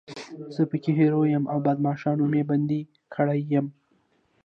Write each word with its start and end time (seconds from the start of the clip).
زه 0.53 0.61
پکې 0.71 0.91
هیرو 0.99 1.21
یم 1.33 1.43
او 1.53 1.57
بدماشانو 1.65 2.23
مې 2.31 2.41
بندي 2.49 2.81
کړی 3.13 3.39
یم. 3.53 3.67